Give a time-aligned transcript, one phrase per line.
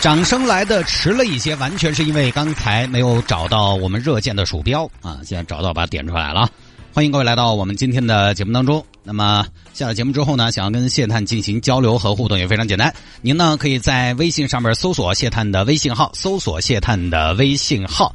[0.00, 6.48] 掌声来的迟了一些，完全是因为刚才没有找到我们热键的鼠标啊，现在找到把它点出来了。
[6.92, 8.84] 欢迎各位来到我们今天的节目当中。
[9.02, 9.44] 那么
[9.74, 18.14] 下了节目之后呢，想要跟谢探进行交流和互动也非常简单，您呢可以在微信上面搜索谢探的微信号，搜索谢探的微信号，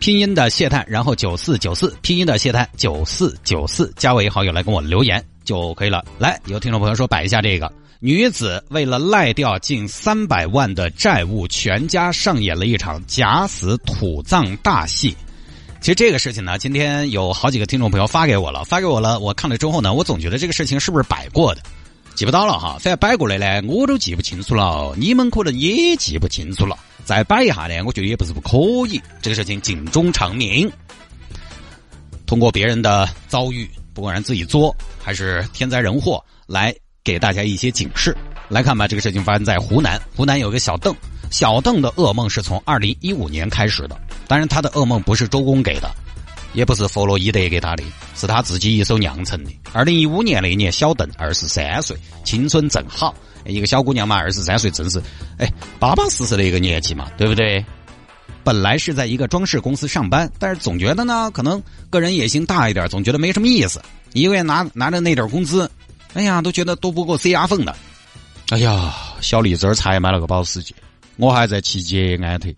[0.00, 6.04] 拼音的谢探，然后九四九四，拼音的谢探九四九四，加为好友来跟我留言就可以了。
[6.18, 7.72] 来，有听众朋友说摆一下这个。
[8.00, 15.16] 女子为了赖掉近三百万的债务，全家上演了一场假死土葬大戏。
[15.80, 19.20] 其实这个事情呢，今天有好几个听众朋友发给我了，发给我了。
[19.20, 21.62] 我看了之后呢，我总觉得这个事情是不是摆过的，
[22.14, 22.72] 记不到了哈。
[22.80, 26.76] 反正摆过来呢，我都记不清楚了，你们可能也记不清楚了。
[27.04, 28.58] 再摆一下呢，我觉得也不是不可
[28.92, 29.00] 以。
[29.20, 30.70] 这个事情警钟长鸣，
[32.26, 36.74] 通过别人的遭遇，不管是自己作还是天灾人祸来。
[37.04, 38.16] 给大家一些警示，
[38.48, 38.86] 来看吧。
[38.86, 40.94] 这个事情发生在湖南，湖南有个小邓，
[41.32, 44.00] 小邓的噩梦是从二零一五年开始的。
[44.28, 45.90] 当然，他的噩梦不是周公给的，
[46.52, 47.82] 也不是弗洛伊德给他的，
[48.14, 49.50] 是他自己一手酿成的。
[49.72, 53.12] 二零一五年那一年，小邓二十三岁，青春正好，
[53.46, 55.02] 一个小姑娘嘛，二十三岁正是
[55.38, 57.58] 哎巴巴适适的一个年纪嘛，对不对？
[58.44, 63.80] 本来是在一个装饰公司上班，但是总觉得呢，可能个人野心大一点，总觉得没什么意思，
[64.12, 65.70] 一个月拿拿着那点工资。
[66.14, 67.74] 哎呀，都觉得都不够塞牙缝的。
[68.50, 70.74] 哎呀，小丽这儿才买了个保时捷，
[71.16, 72.48] 我还在骑捷安特。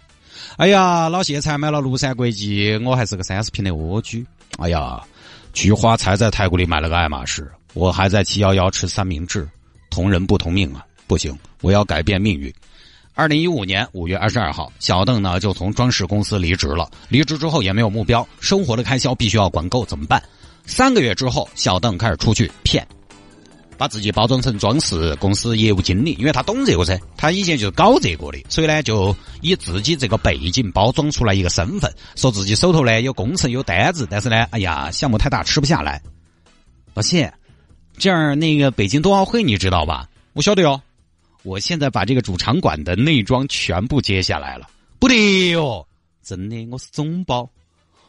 [0.56, 4.27] 哎呀，老谢才买了庐山国际，我还是个三十平的蜗居。
[4.58, 5.00] 哎呀，
[5.52, 9.48] 菊花才在太古里买了个爱马仕，我还在七幺幺吃三明治。
[9.90, 12.52] 同人不同命啊，不行，我要改变命运。
[13.17, 16.91] 二零一五年五月二十二号，小邓呢就从装饰公司离职了。
[17.08, 20.20] 离职之后也没有目标，生活的开销必须要管够，怎么办？
[20.67, 22.85] 三个月之后，小邓开始出去骗。
[23.77, 36.03] 把自己包装成装饰公司业务经理，因为他懂这个噻，他以前就搞这个的，所以呢，就以自己这个背景包装出来一个身份，说自己手头呢有工程有单子，但是呢，哎呀，项目太大吃不下来。
[36.95, 37.33] 老谢，
[37.97, 40.08] 这样那个北京冬奥会你知道吧？
[40.35, 40.80] 我晓得哟，
[41.44, 44.66] 我现在把这个主场馆的内装全部接下来了，
[44.98, 45.86] 不得哟，
[46.22, 47.48] 真的，我是总包。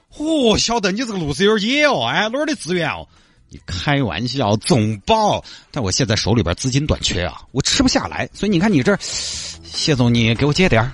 [0.10, 3.06] 嚯，晓得你这个路子有点野哦，哎，哪儿的资源哦？
[3.50, 10.92] 你开玩笑，总包，但我现在手里边资金短缺啊，我吃不下来，所以你看你这，谢总，你给我借点儿。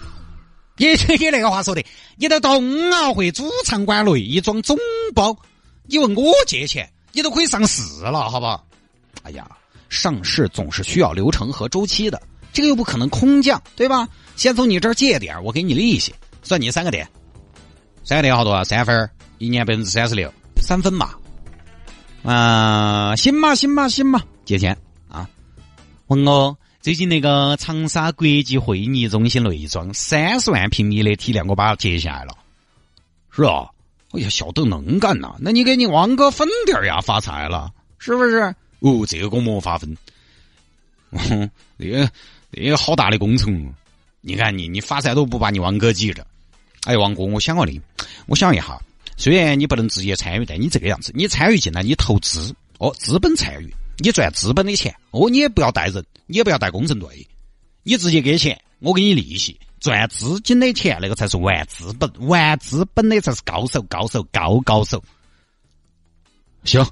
[0.78, 1.86] 也也那个话说的，
[2.18, 4.76] 你的冬奥会主场馆内装总
[5.14, 5.38] 包，
[5.86, 8.64] 你问我借钱，你都可以上市了，好吧？
[9.22, 9.48] 哎呀，
[9.92, 12.20] 上市总是需要流程和周期的，
[12.54, 14.08] 这个又不可能空降，对吧？
[14.38, 17.06] 先从你这儿借点我给你利息，算你三个点，
[18.06, 18.64] 三个点好多啊？
[18.64, 19.08] 三分
[19.38, 21.12] 一年百分之三十六，三分嘛。
[22.24, 24.78] 啊，行嘛，行嘛，行嘛，借钱
[25.10, 25.28] 啊！
[26.08, 32.34] 问我最近那个长沙国际会议中心内装三十万平米的体量，我把它接下来了。
[33.30, 33.68] 是啊，
[34.12, 35.36] 哎呀，晓得能干呐！
[35.38, 38.56] 那你给你王哥分点呀，发财了，是不是？
[38.82, 39.98] 哦，这个没发分。
[41.78, 42.12] 那个
[42.52, 43.74] 那个好大的工程，
[44.22, 46.28] 你看你你发财都不把你王哥记着。
[46.84, 47.82] 哎，王哥，我想个的，
[48.28, 48.82] 我想一下。
[49.18, 57.28] 虽然你不能直接参与，但你这个样子，你参与进来，你投资哦，资本参与，你赚资本的钱哦，你也不要带人，你也不要带工程队，
[57.84, 65.04] 你直接给钱，我给你利息，赚资金的钱，那个才是玩资本，玩资本的才是高手，高手，高高手。
[66.64, 66.84] 行，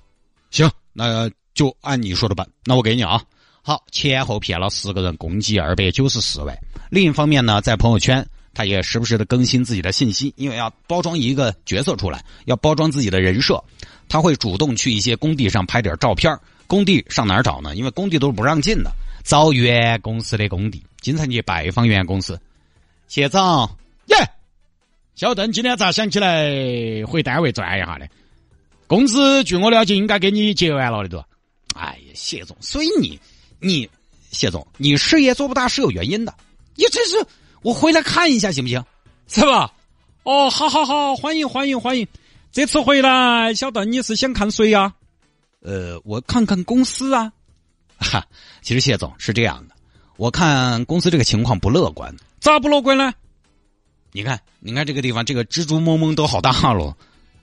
[0.52, 1.28] 行，那
[1.60, 3.22] 就按你说的办，那我给你啊，
[3.62, 6.58] 好，前后骗了十个人，共计二百九十四万。
[6.90, 8.26] 另一方面呢，在朋友圈。
[8.52, 13.62] 他也时不时的更新自己的信息，因为要包装一个角色出来，要包装自己的人设。
[14.08, 16.38] 他会主动去一些工地上拍点照片。
[16.66, 17.76] 工地上哪儿找呢？
[17.76, 18.92] 因为工地都是不让进的，
[19.24, 22.40] 找原公司的工地，经常去拜访原公司。
[23.10, 23.70] 谢总，
[24.08, 24.16] 耶，
[25.16, 28.06] 小邓今天咋想起来回单位转一下呢？
[28.88, 31.24] 工资据我了解应该给你结完了的都。
[31.80, 33.18] 哎呀，谢总，所以你，
[33.60, 33.90] 你，
[34.32, 36.36] 谢总，你事业做不大是有原因的。
[36.76, 37.26] 你这是。
[37.62, 38.84] 我回来看一下行不行？
[39.28, 39.74] 是吧？
[40.24, 42.08] 哦，好好好，欢迎欢迎欢迎！
[42.52, 44.94] 这次回来，小邓你是想看谁呀？
[45.62, 47.32] 呃，我看看公司啊。
[47.98, 48.26] 哈，
[48.62, 49.76] 其实谢总是这样的，
[50.18, 52.14] 我看公司这个情况不乐观。
[52.40, 53.14] 咋不乐观呢？
[54.12, 56.96] 你看，你看这个地方，这个蜘蛛蒙蒙都好大了，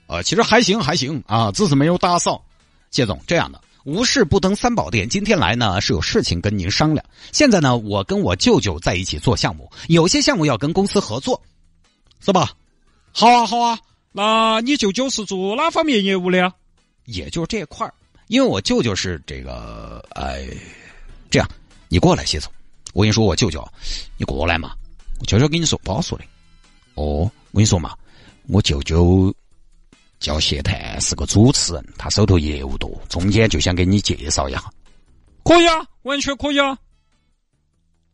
[0.07, 2.43] 呃，其实还行还行啊，只是没有打扫。
[2.89, 7.05] 谢总，这样的无事不登三宝殿，今天来呢是有事情跟您商量。
[7.31, 11.41] 现在呢，我跟我舅舅在一起做项目，有些项目要跟公司合作，
[12.19, 12.51] 是吧？
[13.13, 13.79] 好啊好啊，
[14.11, 16.53] 那你舅舅是做哪方面业务的呀？
[17.05, 17.93] 也就这块儿，
[18.27, 20.45] 因为我舅舅是这个，哎，
[21.29, 21.49] 这样，
[21.87, 22.51] 你过来，谢总，
[22.91, 23.65] 我跟你说，我舅舅，
[24.17, 24.73] 你过来嘛，
[25.21, 26.25] 我悄悄跟你说，不好说的。
[26.95, 27.95] 哦，我跟你说嘛，
[28.49, 29.33] 我舅舅
[30.19, 34.63] 叫谢探，是个主持人，他手头业务多，中间就想给你介绍一下。
[35.43, 36.77] 可以啊，完全可以啊。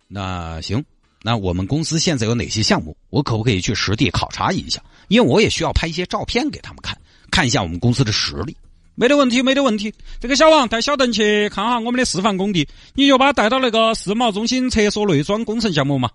[0.08, 0.84] 那行，
[1.22, 2.96] 那我们公司现在有哪些项目？
[3.10, 4.84] 我可不可以去实地考察一下？
[5.08, 6.96] 因为我也需要拍一些照片给他们看，
[7.32, 8.56] 看一下我们公司的实力。
[8.96, 9.92] 没得问题，没得问题。
[10.20, 16.12] 这个小王带小邓去看下我们的示范工地，你就把他带到那个世贸中心厕所内装工程项目嘛。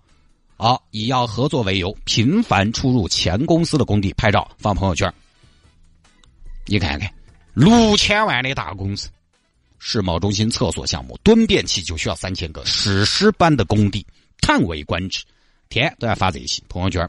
[0.56, 5.12] 好，以要合作为由，频繁出入前公司的工地拍照发朋友圈。
[6.69, 7.11] 你看看，
[7.55, 9.09] 六千万的大公司，
[9.79, 14.06] 世贸中心厕所项目蹲便器就需要三千个，史诗般的工地，
[14.43, 15.25] 叹为观止。
[15.70, 17.09] 天都要发这些朋友圈，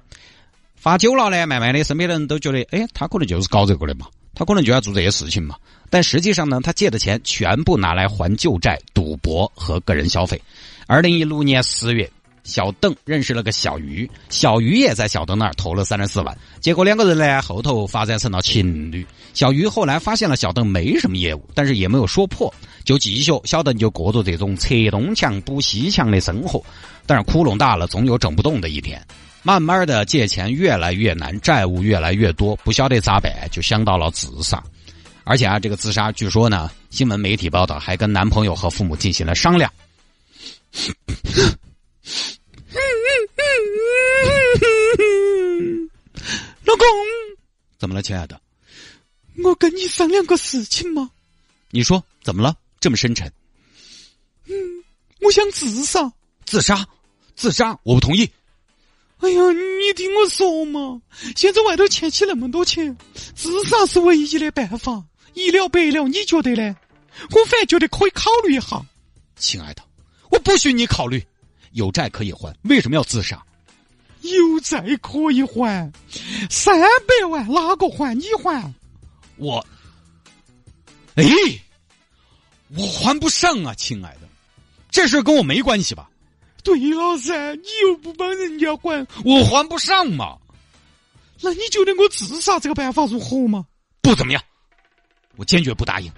[0.76, 4.08] 发久了呢，慢慢的身边的人都觉得，哎，他可能就是搞这个的嘛。
[4.36, 5.58] 他可能就要做这些事情嘛，
[5.90, 10.42] 但实际上呢，他借的钱全部拿来还旧债、赌博和个人消费。
[10.88, 12.10] 二零一六年四月，
[12.50, 19.06] 小邓认识了个小鱼，小鱼也在小邓那儿投了三十四万，结果两个人呢后头发展成了情侣。
[19.34, 22.54] 小鱼后来发现了小邓没什么业务，但是也没有说破，
[22.84, 26.62] 就继续小邓就过着这种拆东墙补西墙的生活。
[27.06, 29.02] 但是窟窿大了，总有整不动的一天。
[29.42, 34.62] 慢慢的，借钱越来越难，债务越来越多，不晓得咋办，就想到了自杀。
[35.24, 39.72] 而且啊，这个自杀，据说呢，新闻媒体报道还跟男朋友和父母进行了商量。
[46.66, 46.86] 老公，
[47.78, 48.40] 怎么了，亲爱的？
[49.44, 51.12] 我跟你商量个事情嘛。
[51.72, 52.56] 你说怎么了？
[52.80, 53.32] 这么深沉？
[54.48, 54.56] 嗯，
[55.22, 56.12] 我想自杀。
[56.46, 56.88] 自杀？
[57.36, 57.80] 自杀？
[57.84, 58.30] 我不同意。
[59.20, 61.02] 哎呀，你听我说嘛！
[61.36, 62.96] 现在外头欠起那么多钱，
[63.36, 66.08] 自杀是唯一的办法，一了百了。
[66.08, 66.76] 你觉得呢？
[67.32, 68.82] 我反而觉得可以考虑一下。
[69.36, 69.84] 亲爱的，
[70.32, 71.22] 我不许你考虑，
[71.72, 73.44] 有债可以还，为什么要自杀？
[74.22, 75.92] 有债可以还，
[76.50, 78.18] 三百万哪个还？
[78.18, 78.74] 你还？
[79.38, 79.66] 我？
[81.16, 81.24] 哎，
[82.70, 84.28] 我还不上啊，亲爱的，
[84.90, 86.10] 这事跟我没关系吧？
[86.64, 90.38] 对了噻，你又不帮人家还，我还不上嘛？
[91.42, 93.66] 那你觉得我自杀这个办法如何嘛？
[94.02, 94.44] 不怎么样，
[95.38, 96.12] 我坚决不答应。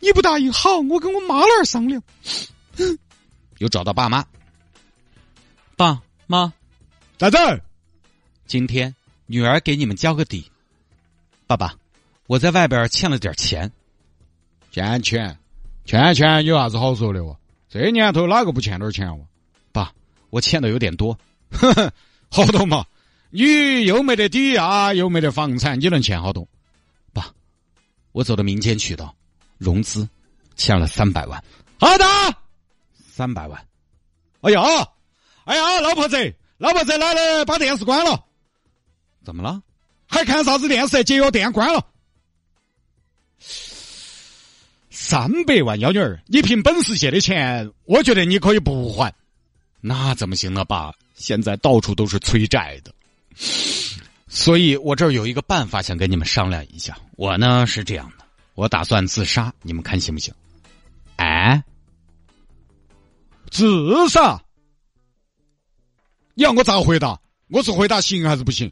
[0.00, 2.02] 你不答应，好，我跟我妈那儿商量。
[3.58, 4.24] 又找到爸妈，
[5.76, 6.52] 爸妈，
[7.18, 7.60] 在这儿。
[8.46, 8.94] 今天
[9.26, 10.50] 女儿给你们交个底。
[11.46, 11.74] 爸爸，
[12.26, 13.70] 我在外边欠了点钱。
[14.70, 15.36] 欠钱，
[15.84, 17.36] 欠钱有啥子好说的哦？
[17.68, 19.26] 这年头哪个不欠点钱哦？
[19.72, 19.92] 爸
[20.30, 21.18] 我欠的有点多，
[21.50, 21.92] 呵呵，
[22.30, 22.84] 好多嘛？
[23.30, 26.46] 你又没得抵押，又没得房产，你能欠好多？
[27.12, 27.32] 爸，
[28.12, 29.14] 我走的民间渠道，
[29.58, 30.08] 融资，
[30.54, 31.42] 欠了三百万。
[31.80, 32.04] 好的，
[32.94, 33.66] 三百万。
[34.42, 34.60] 哎呀，
[35.44, 38.24] 哎呀，老婆子，老婆子来来，把电视关了。
[39.24, 39.62] 怎么了？
[40.06, 41.02] 还看啥子电视？
[41.04, 41.84] 节约电关了。
[44.90, 49.12] 三百万，幺女儿，你凭本事借的钱，我觉得你可以不还。
[49.80, 50.92] 那怎么行呢，爸？
[51.14, 52.92] 现在到处都是催债的，
[54.28, 56.96] 所以我这儿有一个办法，想跟你们商量一下。
[57.16, 58.24] 我呢是这样的，
[58.54, 60.34] 我打算自杀，你们看行不行？
[61.16, 61.62] 哎，
[63.50, 64.42] 自杀？
[66.34, 67.20] 你要我咋回答？
[67.48, 68.70] 我是回答行还是不行？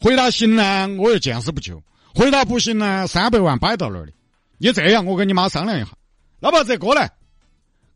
[0.00, 1.74] 回答行呢，我又见死不救；
[2.14, 4.12] 回答不行呢，三百万摆到那儿的。
[4.56, 5.90] 你这样，我跟你妈商量一下，
[6.40, 7.12] 老婆子过来。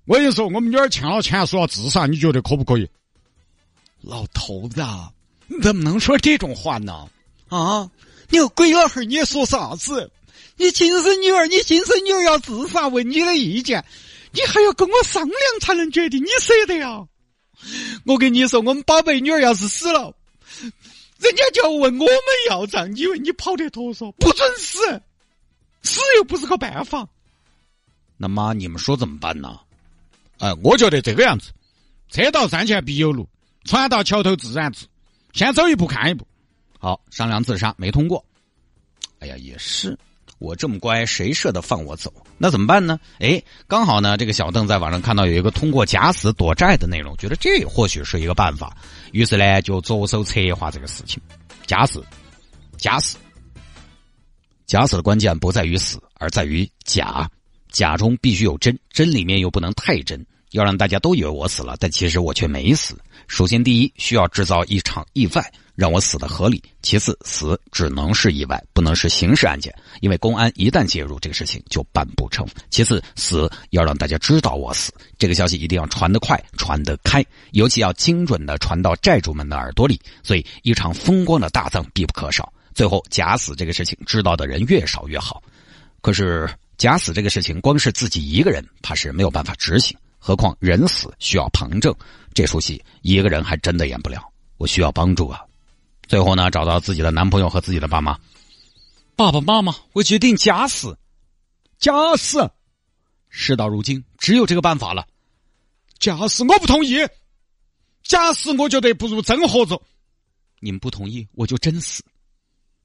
[0.04, 2.88] 我跟你说，我们女儿欠了钱，说要自杀，你觉得可不可以？
[4.00, 4.84] 老头子，
[5.46, 7.08] 你怎么能说这种话呢？
[7.49, 7.88] 啊，
[8.28, 10.11] 你个鬼老汉，你说啥子？
[10.56, 13.84] 你亲生女儿，你亲生女儿要自杀，问你的意见，
[14.32, 17.06] 你还要跟我商量才能决定，你舍得呀？
[18.07, 20.14] 我跟你说，我们宝贝女儿要是死了，
[21.19, 22.09] 人家就要问我们
[22.50, 24.11] 要账，你以为你跑得脱嗦？
[24.12, 25.02] 不准死，
[25.83, 27.09] 死又不是个办法。
[28.16, 29.59] 那妈，你们说怎么办呢？
[30.38, 31.52] 哎，我觉得这个样子，
[32.11, 33.28] 车到山前必有路，
[33.64, 34.87] 船到桥头自然直，
[35.33, 36.26] 先走一步看一步。
[36.78, 38.25] 好，商量自杀没通过。
[39.21, 39.97] 哎呀，也是，
[40.42, 42.12] 我这么乖，谁舍得放我走？
[42.37, 42.99] 那怎么办呢？
[43.20, 48.76] 哎，刚好呢，这个小邓在网上看到有一个通过假死躲债的内容，觉得这或许是一个办法，
[49.12, 51.22] 于是呢就着手策划这个事情。
[51.64, 52.04] 假死，
[52.76, 53.16] 假死，
[54.66, 57.30] 假死的关键不在于死，而在于假。
[57.70, 62.99] 假中必须有真，真里面又不能太真，要让大家都以为我死了，但其实我却没死。
[63.28, 65.52] 首先，第一需要制造一场意外。
[65.75, 66.62] 让我死的合理。
[66.83, 72.47] 其次，死只能是意外，不能是刑事案件，因为公安一旦介入，这个事情就办不成。
[72.71, 80.00] 其次，死要让大家知道我死，这个消息一定要传得快、传得开，尤其要精准的传到债主们的耳朵里。
[80.23, 82.52] 所以，一场风光的大葬必不可少。
[82.75, 85.43] 最后，假死这个事情知道的人越少越好。
[86.00, 91.95] 可是，假死这个事情，光是自己一个人怕是没有办法执行，何况人死需要旁证，
[92.35, 94.23] 这出戏一个人还真的演不了。
[94.57, 95.41] 我需要帮助啊！
[96.09, 98.18] 最后呢，找到自己的男朋友和自己的爸妈。
[99.16, 100.99] 爸爸妈妈，我决定假死，
[101.78, 102.50] 假死。
[103.28, 105.06] 事到如今，只有这个办法了。
[105.99, 106.97] 假死，我不同意。
[108.02, 109.80] 假死，我觉得不如真活着。
[110.61, 112.04] 你们不同意，我就真死。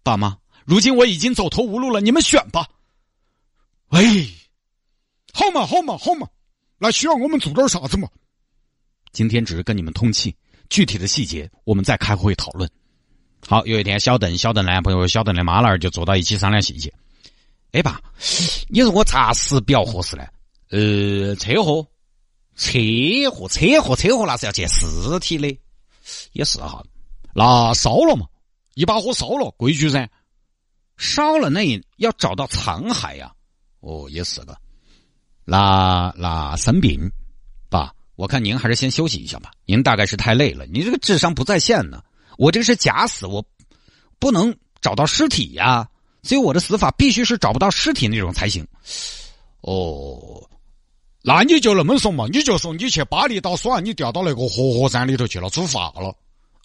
[0.03, 2.67] 爸妈，如今我已经走投无路了，你们选吧。
[3.89, 4.01] 哎，
[5.33, 6.27] 好嘛，好嘛，好嘛，
[6.77, 8.07] 那需要我们做点啥子嘛？
[9.11, 10.35] 今天只是跟你们通气，
[10.69, 12.69] 具体的细节我们再开会讨论。
[13.49, 16.93] 好，有一天，小邓、小邓男朋友、小邓的妈那儿就坐到一起商量细节。
[17.71, 18.01] 哎爸，
[18.67, 20.27] 你说我咋死比较合适呢？
[20.69, 21.87] 呃，车祸，
[22.57, 22.77] 车
[23.31, 24.85] 祸，车祸，车祸，那是要见尸
[25.21, 25.57] 体的，
[26.33, 26.83] 也是哈。
[27.33, 28.25] 那烧了嘛，
[28.73, 30.09] 一把火烧了，规矩噻。
[30.97, 33.31] 烧了那也要找到残骸呀。
[33.79, 34.57] 哦，也是个。
[35.45, 37.09] 那那生病，
[37.69, 39.51] 爸，我看您还是先休息一下吧。
[39.65, 42.03] 您大概是太累了，您这个智商不在线呢。
[42.37, 43.43] 我这个是假死，我
[44.19, 45.87] 不能找到尸体呀，
[46.23, 48.65] 所以我的死法必须是找不到尸体那种才行。
[49.61, 50.47] 哦，
[51.21, 56.15] 那你就那么说嘛，你就说你去巴厘岛耍，你掉到那个活火山里头去了，出发了，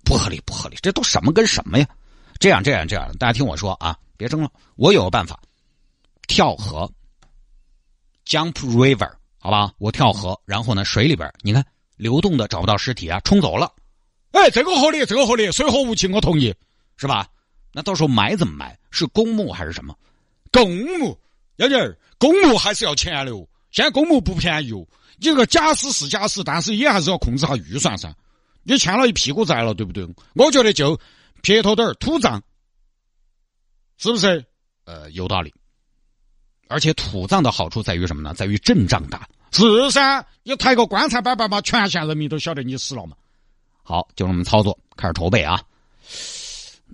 [0.04, 1.86] 不合理，不合理，这都什么跟什么呀？
[2.38, 5.40] 这样，这样，这样，大家听我说啊，别争了，我有个办法，
[6.28, 6.90] 跳河
[8.26, 11.64] ，jump river，好吧，我跳河，然后呢，水里边你看
[11.96, 13.72] 流动的找不到尸体啊，冲走了。
[14.32, 16.54] 哎，这个合理，这个合理，水火无情，我同意，
[16.96, 17.28] 是吧？
[17.72, 18.78] 那到时候埋怎么埋？
[18.90, 19.94] 是公墓还是什么？
[20.50, 21.18] 公墓，
[21.56, 23.46] 幺姐儿，公墓还是要钱的哦。
[23.70, 24.84] 现在公墓不便宜哦。
[25.16, 28.14] 你这个假死是假死，但是也还是要控制下预算噻。
[28.62, 30.06] 你欠了一屁股债了，对不对？
[30.34, 30.98] 我觉得就
[31.42, 32.40] 撇脱点儿土葬，
[33.96, 34.44] 是不是？
[34.84, 35.52] 呃，有道理。
[36.68, 38.34] 而且土葬的好处在于什么呢？
[38.34, 39.28] 在于阵仗大。
[39.52, 43.16] 是噻，你抬个棺材板板嘛，全县人民都晓得你死了嘛。
[43.82, 45.60] 好，就这么操作，开始筹备啊。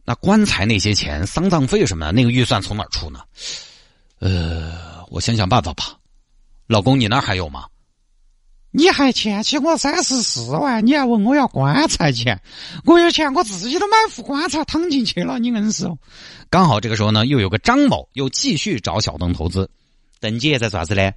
[0.05, 3.21] 那棺材那些钱、丧葬费什么的，那个预算从哪儿出呢？
[4.21, 5.97] 呃，我想想办法吧。
[6.67, 7.67] 老公，你那儿还有吗？
[8.71, 12.41] 你还欠起我三十四万，你还问我要棺材钱？
[12.85, 15.39] 我有钱，我自己都买副棺材躺进去了。
[15.39, 15.87] 你硬是。
[16.51, 19.69] 刚好这个时候呢，又有个张某又继续找小邓投资。
[20.21, 21.13] 邓姐在啥子呢？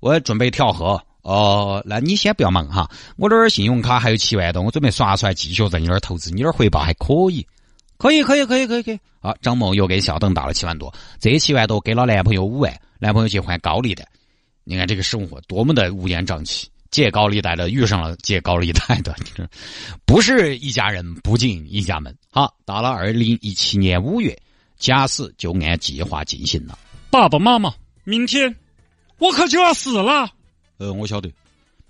[0.00, 1.00] 我准备跳河。
[1.24, 7.46] 哦，那你先不要忙哈，我这儿信用卡还有七万多，我准备刷出来继续在你那儿投资，你那儿回报还可以，
[7.96, 9.00] 可以，可以，可以，可以，可以。
[9.20, 14.06] 啊，张某又给小邓打了七万多，这七万多给了男朋友五万，男朋友去还高利贷，
[14.64, 19.16] 你看这个生活多么的乌烟瘴气，借高利贷的遇上了借高利贷的，
[20.04, 22.14] 不是一家人不进一家门。
[22.30, 24.38] 好，到了二零一七年五月，
[24.76, 26.78] 假死就按计划进行了。
[27.10, 27.72] 爸爸妈妈，
[28.04, 28.54] 明天
[29.16, 30.30] 我可就要死了。
[30.78, 31.30] 呃，我晓得。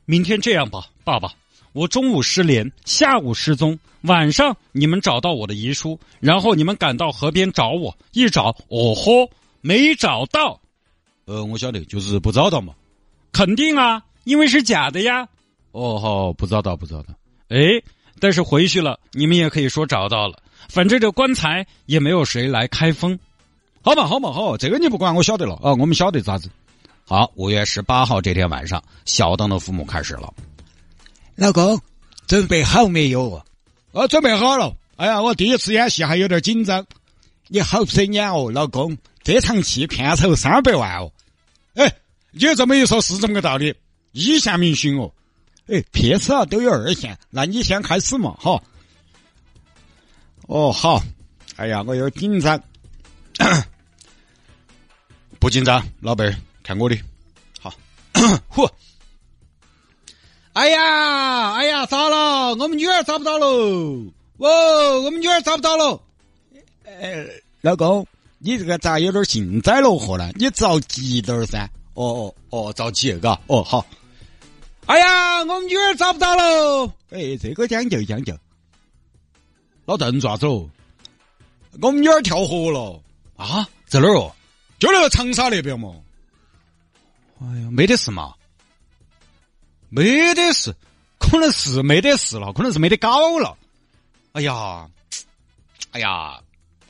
[0.06, 1.32] 明天这样吧，爸爸，
[1.72, 9.28] 我中午失联，下午失踪，晚上你们找到我的遗书，然后你们赶到河边找我，一找，哦豁，
[9.62, 10.60] 没找到。
[11.24, 12.74] 呃，我晓得，就是不找到嘛。
[13.32, 15.26] 肯定啊，因为是假的呀。
[15.72, 17.14] 哦，好，不找到，不找到。
[17.48, 17.82] 哎，
[18.20, 20.42] 但是回去了，你们也可以说找到了。
[20.68, 23.18] 反正这棺材也没有谁来开封。
[23.82, 25.54] 好嘛，好嘛，好，这个你不管，我晓得了。
[25.56, 26.50] 啊，我们晓得咋子。
[27.06, 30.32] 好，五月十八号这天晚上，小邓的父母开始了。
[31.34, 31.78] 老公，
[32.26, 33.44] 准备好没有？
[33.92, 34.74] 我准备好了。
[34.96, 36.86] 哎呀，我第一次演戏还有点紧张。
[37.48, 41.12] 你好生演哦，老公，这场戏片酬三百万哦。
[41.74, 41.94] 哎，
[42.30, 43.74] 你这么一说，是这么个道理。
[44.12, 45.12] 一线明星哦。
[45.66, 48.62] 哎，片子啊都有二线，那你先开始嘛，哈。
[50.46, 51.02] 哦，好。
[51.56, 52.58] 哎呀，我有点紧张。
[55.38, 56.34] 不紧张，老贝儿。
[56.64, 56.98] 看我的，
[57.60, 57.72] 好，
[58.48, 58.66] 呼！
[60.54, 62.54] 哎呀，哎呀，咋了？
[62.54, 64.06] 我们女儿找不到喽！
[64.38, 66.00] 哦，我们女儿找不到喽！
[66.86, 67.26] 哎，
[67.60, 68.06] 老公，
[68.38, 70.30] 你这个咋有点幸灾乐祸呢？
[70.36, 71.68] 你着急点儿噻。
[71.92, 73.38] 哦哦哦，着急嘎。
[73.46, 73.84] 哦好。
[74.86, 76.90] 哎呀，我们女儿找不到喽。
[77.10, 78.34] 哎，这个将就将就。
[79.84, 80.70] 老邓咋走？
[81.82, 83.02] 我们女儿跳河了。
[83.36, 84.34] 啊，在哪儿哦？
[84.78, 85.94] 就那个长沙那边嘛。
[87.52, 88.34] 哎呀，没得事嘛。
[89.88, 90.74] 没得事，
[91.18, 93.56] 可能是没得事了，可能是没得搞了。
[94.32, 94.88] 哎呀，
[95.92, 96.40] 哎呀，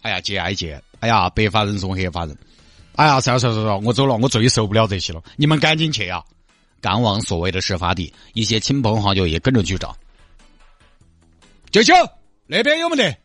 [0.02, 2.37] 哎呀，节哀节，哎呀，白发人送黑发人。
[2.96, 5.23] 哎呀，算了算了算了，我走了，我最受不了这些了。
[5.37, 6.25] 你们赶紧去啊！
[6.80, 9.96] 赶往所谓的事发地，一些亲朋好友也跟着去找。
[11.70, 11.94] 舅舅
[12.46, 13.16] 那边有没得？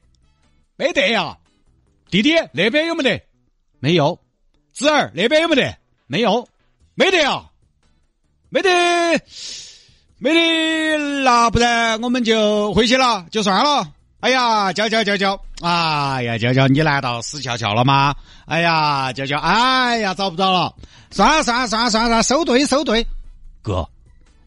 [0.76, 1.38] 没得呀。
[2.10, 3.22] 弟弟那边有没得？
[3.80, 4.20] 没有。
[4.74, 5.78] 侄儿那边有没得？
[6.08, 6.48] 没有。
[7.00, 7.42] 没得呀。
[8.50, 8.70] 没得。
[10.18, 13.90] 没得，那不然我们就回去了，就算了。
[14.20, 18.14] 哎呀，娇娇娇娇，哎呀，娇娇，你难道死翘翘了吗？
[18.48, 20.76] 哎呀，娇娇，哎呀，找不到了，
[21.10, 23.08] 算了算了算了算了，收队收队。
[23.62, 23.88] 哥，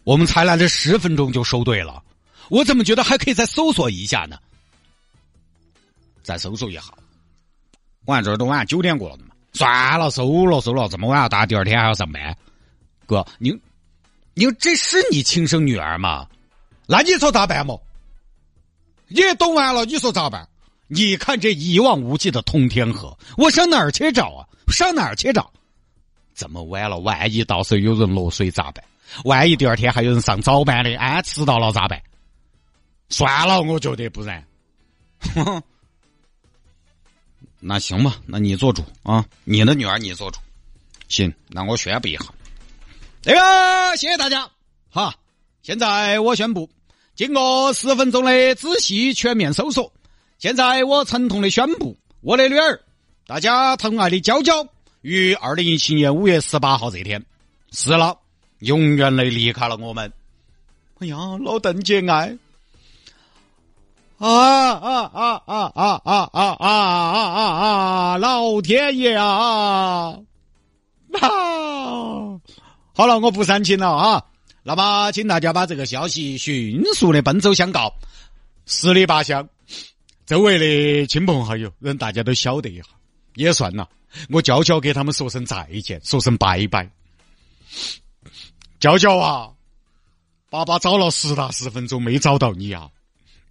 [0.05, 2.03] 我们才来了十分钟就收队了，
[2.51, 4.37] 我怎么觉得还可以再搜索一下呢？
[6.23, 6.83] 再搜索一下，
[8.05, 9.32] 我看这都晚上九点过了嘛。
[9.53, 12.37] 算了，收了收了，这么晚了，打第二天还要上班。
[13.07, 13.51] 哥，你，
[14.35, 16.27] 你这是你亲生女儿吗？
[16.87, 17.77] 那你说咋办嘛？
[19.09, 20.49] 你懂完了，你说咋办？
[20.89, 24.47] 你看这一望无际的通天河，我上哪儿去找啊？
[24.69, 25.51] 上哪儿去找？
[26.35, 28.83] 这么晚了，万一到时候有人落水咋办？
[29.25, 32.01] 万一第二天还有人上早班的，哎，迟到了咋办？
[33.11, 34.43] 算了，我觉得不然。
[37.65, 40.41] 那行吧，那你做主啊，你的女儿你做主。
[41.09, 42.25] 行，那我宣布一下，
[43.23, 44.51] 那个谢谢大家
[44.91, 45.15] 哈。
[45.63, 46.69] 现在我宣布。
[47.15, 49.93] 经过十分钟的仔细全面搜索，
[50.39, 52.81] 现在我沉痛的宣布，我的女儿，
[53.27, 54.67] 大家疼爱的娇娇，
[55.03, 57.25] 于二零一七年五月十八号这天，
[57.71, 58.19] 死了，
[58.59, 60.13] 永远的离开了我们。
[60.99, 62.37] 哎呀，老邓节哀！
[64.23, 67.43] 啊啊啊啊啊啊啊啊啊
[68.13, 68.19] 啊！
[68.19, 70.17] 老天爷啊！
[71.21, 71.29] 啊！
[72.95, 74.25] 好了，我不煽情了啊。
[74.63, 77.93] 那么，请大家把这个消息迅速的奔走相告，
[78.65, 79.49] 十里八乡，
[80.25, 82.85] 周围的亲朋好友，让大家都晓得一下，
[83.35, 83.89] 也算了。
[84.31, 86.89] 我娇娇给他们说声再见，说声拜拜。
[88.79, 89.51] 娇娇啊，
[90.49, 92.89] 爸爸找了十大十分钟没找到你啊，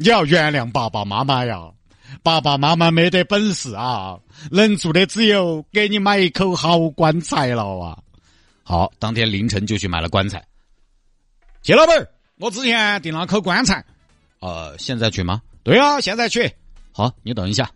[0.02, 1.70] 你要原谅爸爸妈妈呀。
[2.24, 8.00] 爸爸妈妈没得本事啊，能做的只有给你买一口好棺材了啊。
[8.64, 10.44] 好，当天凌晨就去买了棺材。
[11.62, 13.86] 谢老板，我之前订了口棺材，
[14.40, 15.40] 呃，现在去吗？
[15.64, 16.52] 对啊，现在去。
[16.92, 17.70] 好，你等一下，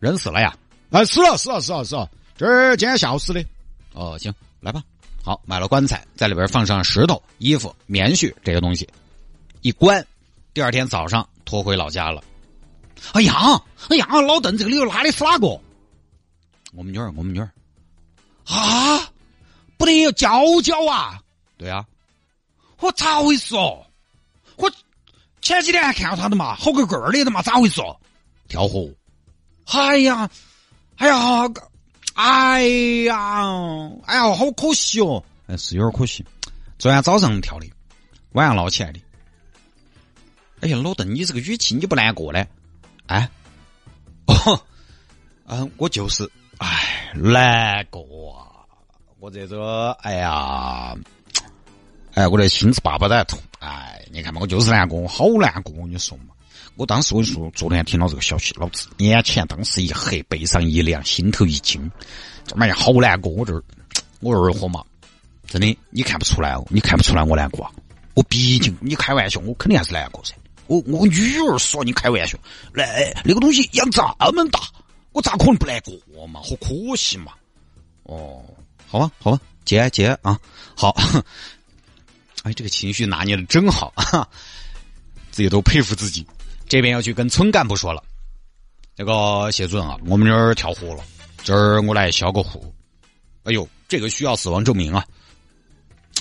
[0.00, 0.54] 人死了呀？
[0.90, 3.44] 啊，死了，死了，死了，死了，这儿今天下午死的。
[3.92, 4.82] 哦，行，来吧。
[5.22, 8.88] 好，买了棺材，在里边放上石头、衣服、棉絮这些东西，
[9.62, 10.04] 一关，
[10.52, 12.22] 第二天早上拖回老家了。
[13.12, 15.48] 哎呀，哎呀，老邓，这个里头拉的是哪个？
[16.72, 17.50] 我们女儿，我们女儿。
[18.46, 19.10] 啊，
[19.76, 20.30] 不得有娇
[20.62, 21.20] 娇啊？
[21.58, 21.84] 对啊。
[22.78, 23.84] 我咋回事哦？
[24.54, 24.70] 我
[25.42, 27.98] 前几天还看到他的嘛，好个个儿的的嘛，咋回事哦？
[28.46, 28.88] 跳河！
[29.66, 30.30] 哎呀，
[30.98, 31.48] 哎呀，
[32.14, 32.62] 哎
[33.06, 35.20] 呀，哎呀，好可惜哦！
[35.48, 36.24] 哎，是有点可惜。
[36.78, 37.66] 昨天早上跳的，
[38.34, 39.00] 晚上捞起来的。
[40.60, 42.46] 哎呀，老邓，你这个语气你不难过呢？
[43.06, 43.28] 哎，
[44.26, 44.62] 哦，
[45.46, 48.64] 嗯，我就是，哎，难过啊！
[49.18, 50.94] 我这个，哎呀。
[52.14, 53.38] 哎，我的心是爸爸在痛。
[53.60, 55.72] 哎，你看嘛，我就是难过，我好难过。
[55.76, 56.34] 我跟你说嘛，
[56.76, 61.90] 我当时我跟你说，昨天听到这个消息，老子眼前当时一黑，背上一凉，心头一惊。
[62.44, 63.32] 这妈呀，好难过！
[63.32, 63.62] 我这儿，
[64.20, 64.84] 我二货嘛，
[65.46, 67.72] 真的，你看不出来哦，你看不出来我难过啊。
[68.14, 70.34] 我毕竟你开玩笑，我肯定还是难过噻。
[70.70, 72.38] 我我女儿说你开玩笑，
[72.72, 72.84] 那
[73.24, 74.60] 那个东西养这么大，
[75.10, 76.40] 我咋可能不难过嘛？
[76.40, 77.32] 好可惜嘛。
[78.04, 78.40] 哦，
[78.86, 80.38] 好吧，好吧，接接啊，
[80.76, 80.96] 好。
[82.44, 84.26] 哎，这个情绪拿捏的真好啊！
[85.32, 86.24] 自己都佩服自己。
[86.68, 88.00] 这边要去跟村干部说了，
[88.96, 91.02] 那个谢主任啊，我们这儿跳河了，
[91.42, 92.72] 这儿我来销个户。
[93.42, 95.04] 哎呦，这个需要死亡证明啊！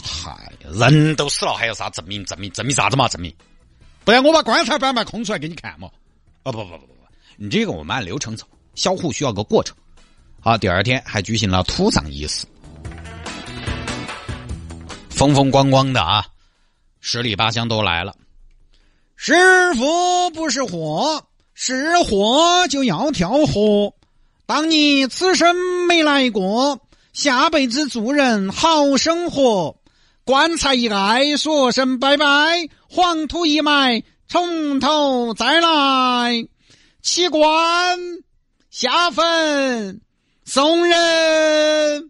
[0.04, 2.26] 嗨，人都死了，还有啥证明？
[2.26, 3.08] 证明证明啥子嘛？
[3.08, 3.32] 证明？
[4.10, 5.88] 不然我把棺材板板空出来给你看嘛？
[6.42, 6.94] 哦不不不不不，
[7.38, 8.44] 你这个我们按流程走，
[8.74, 9.78] 销户需要个过程。
[10.40, 12.48] 好，第二天还举行了土葬仪式。
[15.12, 16.26] 风风光光的啊，
[17.00, 18.16] 十里八乡都来了。
[19.16, 19.36] 师
[19.76, 23.94] 傅不是火，是火就要跳河。
[24.48, 26.80] 当你此生没来过，
[27.14, 29.76] 下辈子做人好生活。
[30.26, 36.48] 棺材一盖，说声拜拜，黄土一埋，从头再来。
[37.04, 38.00] 起棺
[38.72, 40.02] 下坟
[40.44, 42.10] 送人。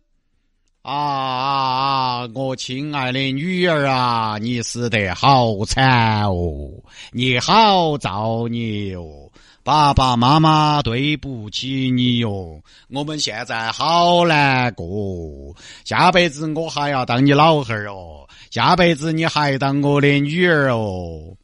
[0.81, 6.71] 啊，我亲爱的女儿啊，你死得好惨哦，
[7.11, 9.29] 你好造孽哦。
[9.61, 15.53] 爸爸妈妈对不起你哟，我们现在好难过。
[15.83, 21.35] 下辈子我还要当你老汉儿哦，下辈子你还当我的女儿哦。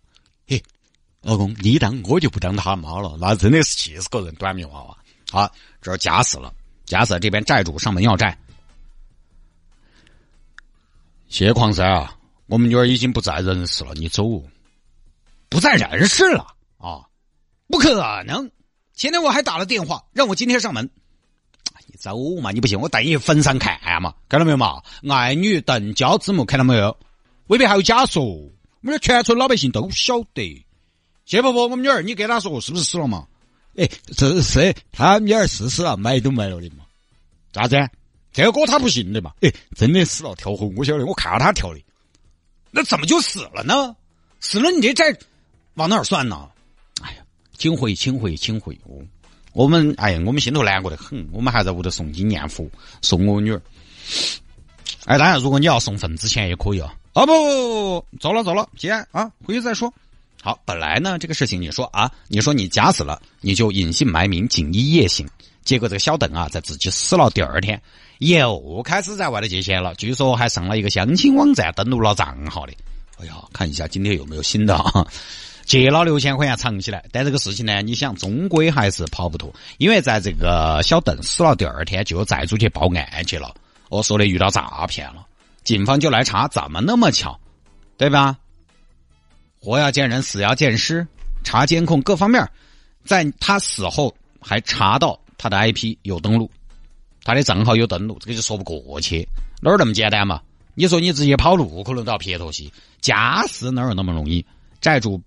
[0.48, 0.62] 嘿，
[1.22, 4.98] 老公，你当我就不当他妈了，那真的是气死个人，短命娃娃。
[5.32, 6.54] 好，这儿家事了，
[6.86, 8.38] 家事这边债主上门要债。
[11.28, 14.24] 谢矿山啊，我们女儿已经不在人世了，你走，
[15.50, 17.06] 不在人世了啊。
[17.68, 18.50] 不可能！
[18.94, 20.90] 前天我还打了电话，让我今天上门。
[22.06, 24.80] 走嘛，你不信我带你坟上看嘛，看到没有嘛？
[25.10, 26.96] 爱女邓娇之墓，看到没有？
[27.48, 28.52] 未必还有假说，我
[28.84, 30.64] 们全村老百姓都晓得。
[31.26, 33.26] 谢伯伯，我们女儿，你给他说是不是死了嘛？
[33.76, 36.86] 哎，是是，他女儿是死了，埋都埋了的嘛？
[37.52, 37.76] 咋子？
[38.32, 39.34] 这个歌他不信的嘛？
[39.42, 41.82] 哎，真的死了，跳河，我晓得，我看到他跳的。
[42.70, 43.96] 那怎么就死了呢？
[44.40, 45.18] 死了，你这债
[45.74, 46.48] 往哪儿算呢？
[47.02, 47.24] 哎呀
[47.58, 48.80] 请回，请回，请回！
[48.84, 49.02] 哦，
[49.56, 52.70] 我们哎呀，我们心头难过的很，我们还在屋头诵经念佛，
[53.02, 53.62] 送我女儿。
[55.06, 56.94] 哎，当然，如果你要送份子钱也可以啊。
[57.14, 59.92] 哦不不不不，走了走了，姐啊，回去再说。
[60.42, 65.26] 好，本来呢，这个事情你说啊，你说你假死了，你就隐姓埋名，锦衣夜行。
[65.64, 67.82] 结果这个小邓啊，在自己死了第二天，
[68.18, 72.74] 又开始在外头借钱了，据说还上了一个相亲网站登录了账号的。
[73.20, 75.08] 哎呀，看一下今天有没有新的啊？
[75.66, 83.54] 借了六千块钱藏起来，但这个事情呢，你想终归还是跑不脱，因为在这个小邓死了第二天，就有债主去报案去了，
[83.90, 85.26] 我说的遇到诈骗了，
[85.64, 87.40] 警方就来查，怎么那么巧，
[87.98, 88.38] 对吧？
[89.60, 91.06] 活要见人，死要见尸，
[91.44, 92.48] 查监控各方面，
[93.04, 96.50] 在他死后还查到他的 IP 有登录，
[97.24, 99.28] 他的账号有登录，这个就说不过去，
[99.62, 100.40] 哪儿那么简单嘛？
[100.76, 102.70] 你说你直接跑路可能都要撇脱些，
[103.02, 104.46] 假死哪有那么容易？
[104.80, 105.20] 债主。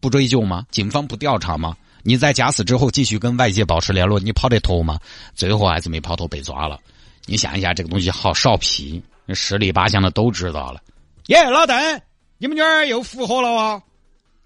[0.00, 0.66] 不追究吗？
[0.70, 1.76] 警方不调查吗？
[2.02, 4.98] 你在假死之后继续跟外界保持联络，你跑得脱吗？
[5.34, 6.80] 最后还是没跑脱，被抓了。
[7.26, 9.02] 你想一下，这个东西好少皮，
[9.34, 10.80] 十里八乡的都知道了。
[11.26, 12.00] 耶，老邓，
[12.38, 13.82] 你们女儿又复活了啊？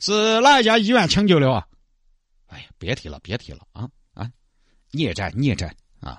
[0.01, 1.65] 是哪一家医院抢救的啊？
[2.49, 4.29] 哎呀，别提了，别提了啊啊！
[4.91, 6.19] 孽债，孽债啊！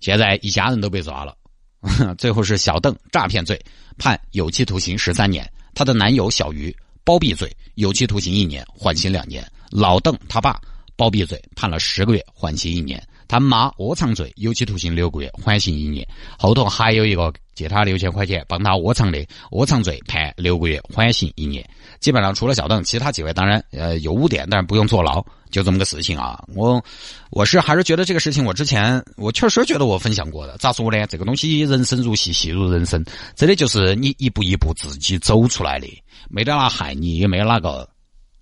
[0.00, 1.34] 现在一家人都被抓了，
[2.18, 3.58] 最后是小邓诈骗罪
[3.96, 6.76] 判有期徒刑十三年，她的男友小鱼。
[7.06, 9.46] 包庇罪，有期徒刑一年，缓刑两年。
[9.70, 10.60] 老邓他爸
[10.96, 13.00] 包庇罪，判了十个月，缓刑一年。
[13.28, 16.06] 他妈窝藏罪，有期徒刑六个月，缓刑一年。
[16.36, 21.64] 后头还有一个借他六千块钱帮他窝藏的，窝藏罪判六个月，缓刑一年。
[22.00, 26.44] 基本上除了小邓，其他几位当然呃有污点，但是不用坐牢，就这么个事情啊。
[26.54, 26.82] 我
[27.30, 30.56] 我是还是觉得这个事情，我之前我确实觉得我分享过的。
[30.58, 31.04] 咋说呢？
[31.08, 35.88] 这个东西人生如戏，戏如人生，真的就是你一步一步自己走出来的。
[36.28, 37.88] 没得哪害你，也没哪个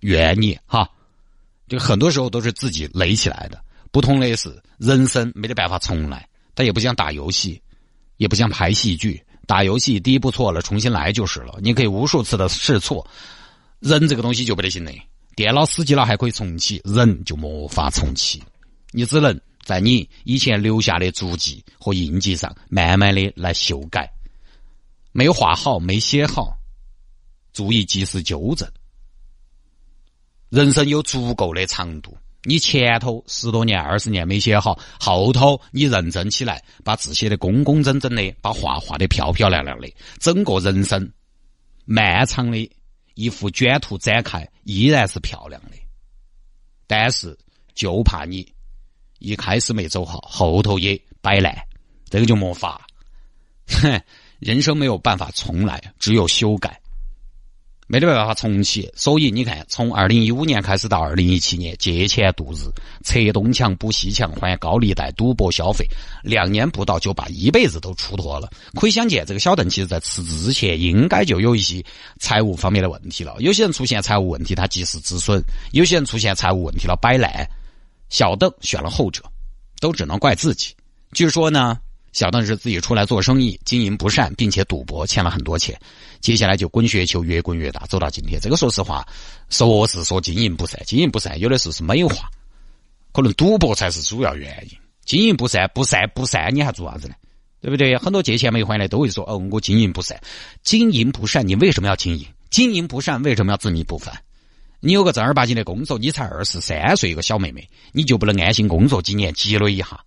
[0.01, 0.89] 怨你，哈，
[1.67, 3.63] 就很多时候都是自己累起来的。
[3.91, 7.61] 不同的是，人生没得办法重来，他也不像打游戏，
[8.17, 9.23] 也不像拍戏剧。
[9.47, 11.59] 打游戏第一步错了，重新来就是了。
[11.61, 13.07] 你可以无数次的试错，
[13.79, 14.91] 人这个东西就不得行的。
[15.35, 18.41] 电脑死机了还可以重启，人就没法重启。
[18.91, 24.11] 你只能在你以前留下的足迹和印记上，慢慢的来修改。
[25.11, 26.57] 没有画好，没写好。
[27.55, 28.69] 注意及时纠正。
[30.49, 39.89] 人生有足够的长度，你前头十多年、二十年没写好，后头你认真起来，把字写的工工整整的，把画画的漂漂亮亮的，
[40.19, 41.11] 整个人生
[41.85, 42.71] 漫长的
[43.15, 45.77] 一幅卷图展开，依然是漂亮的。
[46.87, 47.35] 但是
[47.73, 48.53] 就怕你
[49.19, 51.55] 一开始没走好，后头也摆烂，
[52.09, 52.85] 这个就没法。
[53.81, 54.01] 哼，
[54.39, 56.79] 人生没有办法重来，只有修改。
[57.87, 62.65] 没得办法重启，所以你看，从二零一五年开始到二零一七年，借钱度日，
[63.03, 65.85] 拆东墙补西墙，还高利贷、赌博消费，
[66.23, 68.49] 两年不到就把一辈子都出脱了。
[68.73, 71.83] 可以想见，这个小邓其实在辞职之前，应该就有一些
[72.19, 73.35] 财务方面的问题了。
[73.39, 75.39] 有些人出现财务问题，他及时止损；
[75.71, 77.47] 有些人出现财务问题了，摆烂。
[78.09, 79.21] 小邓选了后者，
[79.79, 80.73] 都只能怪自己。
[81.11, 81.77] 据说呢。
[82.15, 85.77] 小邓是自己出来做生意，经营不善，并且赌博，欠了很多钱。
[86.21, 88.39] 接下来就滚雪球，越滚越大，走到今天。
[88.39, 89.05] 这个说实话，
[89.49, 92.29] 说是说经营不善，经营不善，有的时候是美化。
[93.11, 94.77] 可能赌博才是主要原因。
[95.03, 97.15] 经营不善，不善不善，你还做啥子呢？
[97.59, 97.97] 对不对？
[97.97, 100.17] 很多借钱没还的都会说：“哦，我经营不善。”
[100.63, 102.25] 经营不善，你为什么要经营？
[102.49, 104.17] 经营不善，为什么要自命不凡？
[104.79, 109.99] 你有个正儿八经的工作，你才二十三岁一个小妹妹，你就不能安心工作几年积累一下？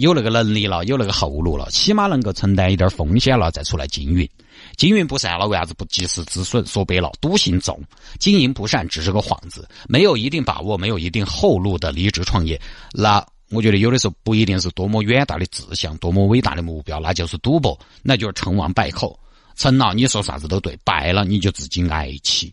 [0.00, 4.26] 有那个能力了，有那个后路了，起码能够承担一点风险了，再出来经营。
[4.74, 6.64] 经营不善了，为啥子不及时止损？
[6.64, 7.78] 说白了，赌性重。
[8.18, 12.58] 经营不善只是个幌子，没有一定把握，没有一定后路的离职创业，
[12.94, 19.18] 那我觉得有的时候不一定是多么远大的志向，多么伟大的目标，那就是赌博，那就是成王败寇。
[19.54, 22.50] 成了你说啥子都对，败了你就自己挨气。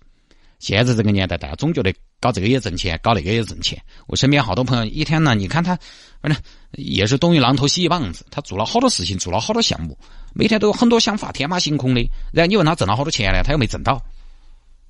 [0.60, 3.82] 现在这个年代，大家总觉得搞这个也挣钱，搞那个也挣钱。
[4.08, 5.78] 我身边好多朋友一天呢，你看他，
[6.22, 9.98] 反正也是东一榔头西一棒子，他做了好多事情，做了好多项目。
[10.34, 12.02] 每天都有很多想法，天马行空的。
[12.34, 13.44] 然后你问他挣了好多钱呢？
[13.44, 14.04] 他又没挣到，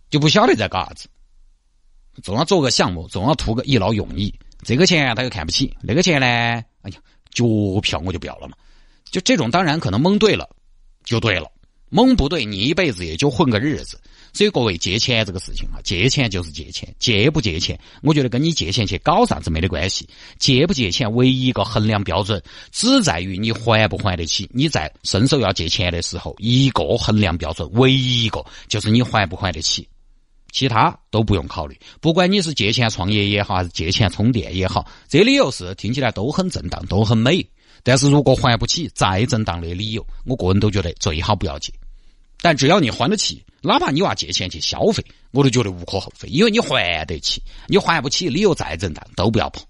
[0.10, 1.10] 就不晓得在搞啥子。
[2.24, 4.34] 总要做个项目，总要图个一劳永逸。
[4.64, 6.26] 这个钱他又看不起，那个钱呢？
[6.26, 6.98] 哎呀，
[7.32, 7.46] 脚
[7.82, 8.56] 票我就不要了嘛。
[9.12, 10.50] 就这种，当然可能蒙对了，
[11.04, 11.46] 就对了；
[11.90, 14.00] 蒙不对，你一辈子也就混个日子。
[14.34, 20.08] 所以各位借钱这个事情啊，借钱就是借钱，借不借钱，我觉得跟你借钱去搞啥子没得关系。
[20.38, 24.48] 借不借钱，唯一一个衡量标准，只在于你还不还得起。
[24.54, 29.88] 你在伸手要借钱的时候，一个衡量标准，唯一一个就是你还不还得起，
[30.52, 31.76] 其他都不用考虑。
[32.00, 37.44] 不管你是借钱创业也好，还是借钱充电也好，这理由是听起来都很正当，都很美。
[37.82, 41.74] 但是如果还不起，再正当的理由，我个人都觉得最好不要借。
[42.40, 43.44] 但只要你还得起。
[43.68, 49.64] 哪怕你娃借钱去消费，我都觉得无可厚非，因为你还得起，你还不起，理由再正当都不要碰。